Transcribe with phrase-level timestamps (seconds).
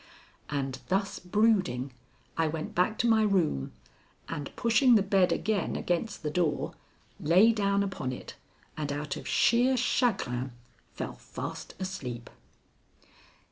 [0.49, 1.93] And thus brooding,
[2.35, 3.71] I went back to my room
[4.27, 6.73] and, pushing the bed again against the door,
[7.19, 8.33] lay down upon it
[8.75, 10.53] and out of sheer chagrin
[10.95, 12.31] fell fast asleep.